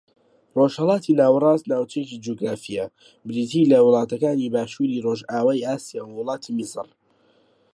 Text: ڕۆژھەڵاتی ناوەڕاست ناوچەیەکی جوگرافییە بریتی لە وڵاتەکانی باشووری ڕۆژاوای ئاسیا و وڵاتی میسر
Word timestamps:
ڕۆژھەڵاتی 0.55 1.17
ناوەڕاست 1.19 1.65
ناوچەیەکی 1.71 2.21
جوگرافییە 2.25 2.85
بریتی 3.27 3.69
لە 3.71 3.77
وڵاتەکانی 3.87 4.51
باشووری 4.55 5.03
ڕۆژاوای 5.05 5.65
ئاسیا 5.69 6.01
و 6.05 6.15
وڵاتی 6.19 6.51
میسر 6.57 6.87